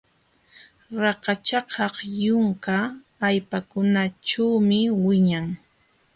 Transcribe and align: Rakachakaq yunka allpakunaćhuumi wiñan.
Rakachakaq 1.03 1.95
yunka 2.23 2.77
allpakunaćhuumi 3.27 4.79
wiñan. 5.03 5.47